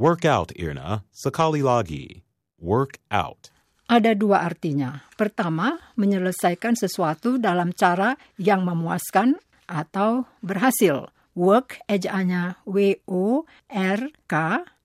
Work 0.00 0.24
out, 0.24 0.48
Irna. 0.56 1.04
Sekali 1.12 1.60
lagi. 1.60 2.24
Work 2.56 3.04
out. 3.12 3.52
Ada 3.84 4.16
dua 4.16 4.48
artinya. 4.48 5.04
Pertama, 5.12 5.76
menyelesaikan 6.00 6.72
sesuatu 6.72 7.36
dalam 7.36 7.76
cara 7.76 8.16
yang 8.40 8.64
memuaskan 8.64 9.36
atau 9.68 10.24
berhasil. 10.40 11.12
Work 11.36 11.84
ejaannya 11.84 12.64
W-O-R-K 12.64 14.34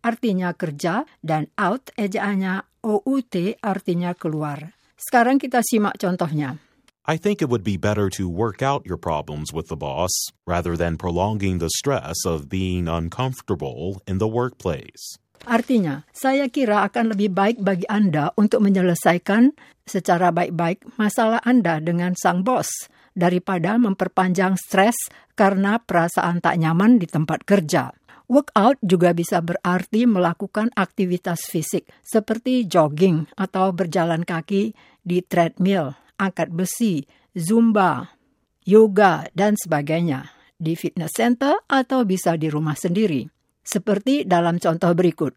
artinya 0.04 0.52
kerja 0.52 1.08
dan 1.24 1.48
out 1.56 1.96
ejaannya 1.96 2.84
O-U-T 2.84 3.64
artinya 3.64 4.12
keluar. 4.20 4.76
Sekarang 5.00 5.40
kita 5.40 5.64
simak 5.64 5.96
contohnya. 5.96 6.60
I 7.06 7.22
think 7.22 7.46
it 7.46 7.54
would 7.54 7.62
be 7.62 7.78
better 7.78 8.10
to 8.18 8.26
work 8.26 8.66
out 8.66 8.90
your 8.90 8.98
problems 8.98 9.54
with 9.54 9.70
the 9.70 9.78
boss 9.78 10.10
rather 10.50 10.74
than 10.74 10.98
prolonging 10.98 11.62
the 11.62 11.70
stress 11.70 12.26
of 12.26 12.50
being 12.50 12.90
uncomfortable 12.90 14.02
in 14.10 14.18
the 14.18 14.26
workplace. 14.26 15.22
Artinya, 15.46 16.10
saya 16.10 16.50
kira 16.50 16.82
akan 16.90 17.14
lebih 17.14 17.30
baik 17.30 17.62
bagi 17.62 17.86
Anda 17.86 18.34
untuk 18.34 18.66
menyelesaikan 18.66 19.54
secara 19.86 20.34
baik-baik 20.34 20.98
masalah 20.98 21.38
Anda 21.46 21.78
dengan 21.78 22.18
sang 22.18 22.42
bos 22.42 22.90
daripada 23.14 23.78
memperpanjang 23.78 24.58
stres 24.58 24.98
karena 25.38 25.78
perasaan 25.78 26.42
tak 26.42 26.58
nyaman 26.58 26.98
di 26.98 27.06
tempat 27.06 27.46
kerja. 27.46 27.94
Workout 28.26 28.82
juga 28.82 29.14
bisa 29.14 29.46
berarti 29.46 30.10
melakukan 30.10 30.74
aktivitas 30.74 31.46
fisik 31.46 31.86
seperti 32.02 32.66
jogging 32.66 33.30
atau 33.38 33.70
berjalan 33.70 34.26
kaki 34.26 34.74
di 35.06 35.22
treadmill 35.22 36.05
angkat 36.20 36.52
besi, 36.52 37.04
zumba, 37.36 38.16
yoga, 38.66 39.28
dan 39.36 39.56
sebagainya 39.60 40.32
di 40.56 40.74
fitness 40.74 41.14
center 41.16 41.60
atau 41.68 42.08
bisa 42.08 42.40
di 42.40 42.48
rumah 42.48 42.76
sendiri. 42.76 43.28
Seperti 43.66 44.24
dalam 44.24 44.62
contoh 44.62 44.94
berikut. 44.94 45.34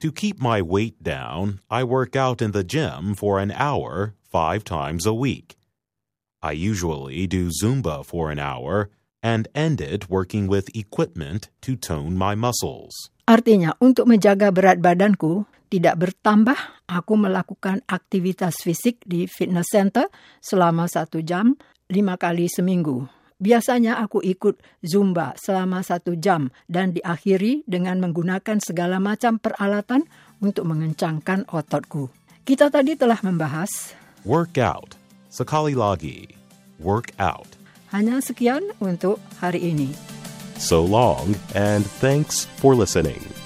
To 0.00 0.08
keep 0.08 0.40
my 0.40 0.64
weight 0.64 0.96
down, 1.04 1.60
I 1.68 1.84
work 1.84 2.16
out 2.16 2.40
in 2.40 2.56
the 2.56 2.64
gym 2.64 3.12
for 3.12 3.36
an 3.36 3.52
hour 3.52 4.16
five 4.24 4.64
times 4.64 5.04
a 5.04 5.12
week. 5.12 5.60
I 6.40 6.56
usually 6.56 7.28
do 7.28 7.52
Zumba 7.52 8.00
for 8.00 8.32
an 8.32 8.40
hour 8.40 8.88
and 9.20 9.48
end 9.52 9.80
it 9.80 10.08
working 10.08 10.48
with 10.48 10.72
equipment 10.76 11.48
to 11.64 11.76
tone 11.76 12.16
my 12.16 12.36
muscles. 12.36 12.92
Artinya, 13.28 13.78
untuk 13.78 14.10
menjaga 14.10 14.50
berat 14.50 14.82
badanku 14.82 15.46
tidak 15.70 16.02
bertambah, 16.02 16.58
aku 16.90 17.14
melakukan 17.14 17.78
aktivitas 17.86 18.58
fisik 18.58 18.98
di 19.06 19.30
fitness 19.30 19.70
center 19.70 20.10
selama 20.42 20.90
satu 20.90 21.22
jam, 21.22 21.54
lima 21.86 22.18
kali 22.18 22.50
seminggu. 22.50 23.06
Biasanya 23.40 23.96
aku 24.04 24.20
ikut 24.20 24.60
Zumba 24.84 25.32
selama 25.40 25.80
satu 25.80 26.12
jam 26.12 26.52
dan 26.68 26.92
diakhiri 26.92 27.64
dengan 27.64 27.96
menggunakan 27.96 28.60
segala 28.60 29.00
macam 29.00 29.40
peralatan 29.40 30.04
untuk 30.44 30.68
mengencangkan 30.68 31.48
ototku. 31.48 32.12
Kita 32.44 32.68
tadi 32.68 33.00
telah 33.00 33.16
membahas 33.24 33.96
Work 34.28 34.60
out. 34.60 35.00
Sekali 35.32 35.72
lagi. 35.72 36.28
Work 36.76 37.16
out. 37.16 37.59
Hanya 37.90 38.22
sekian 38.22 38.62
untuk 38.78 39.18
hari 39.42 39.74
ini. 39.74 39.90
So 40.60 40.84
long, 40.84 41.34
and 41.56 41.86
thanks 42.04 42.44
for 42.60 42.76
listening. 42.76 43.39